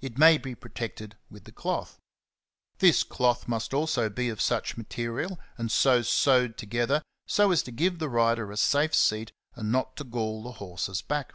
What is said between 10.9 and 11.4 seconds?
back.